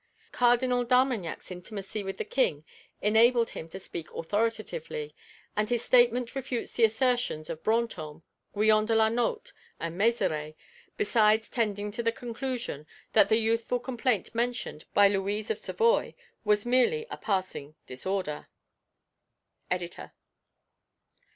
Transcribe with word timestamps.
Cardinal 0.31 0.83
d'Armagnac's 0.83 1.51
intimacy 1.51 2.01
with 2.03 2.17
the 2.17 2.25
King 2.25 2.65
enabled 3.03 3.51
him 3.51 3.69
to 3.69 3.79
speak 3.79 4.11
authoritatively, 4.15 5.13
and 5.55 5.69
his 5.69 5.83
statement 5.85 6.33
refutes 6.35 6.73
the 6.73 6.83
assertions 6.83 7.51
of 7.51 7.61
Brantôme, 7.61 8.23
Guyon 8.55 8.85
de 8.85 8.95
la 8.95 9.09
Nauthe 9.09 9.51
and 9.79 10.01
Mézeray, 10.01 10.55
besides 10.97 11.49
tending 11.49 11.91
to 11.91 12.01
the 12.01 12.11
conclusion 12.11 12.87
that 13.13 13.29
the 13.29 13.37
youthful 13.37 13.79
complaint 13.79 14.33
mentioned 14.33 14.85
by 14.95 15.07
Louise 15.07 15.51
of 15.51 15.59
Savoy 15.59 16.15
was 16.43 16.65
merely 16.65 17.05
a 17.11 17.17
passing 17.17 17.75
disorder. 17.85 18.47